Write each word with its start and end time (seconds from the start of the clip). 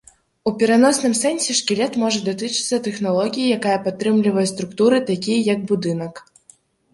У 0.51 0.51
пераносным 0.61 1.11
сэнсе, 1.19 1.51
шкілет 1.59 1.93
можа 2.03 2.19
датычыцца 2.29 2.79
тэхналогіі, 2.87 3.53
якая 3.59 3.77
падтрымлівае 3.85 4.47
структуры, 4.53 4.97
такія 5.13 5.39
як 5.53 5.59
будынак. 5.75 6.25